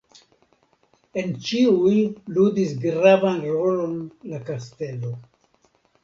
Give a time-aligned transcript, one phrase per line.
[1.21, 1.91] En ĉiuj
[2.37, 3.93] ludis gravan rolon
[4.31, 5.13] la kastelo.